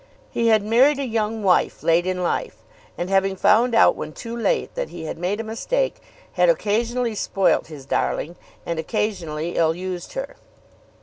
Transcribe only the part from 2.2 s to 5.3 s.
life and, having found out when too late that he had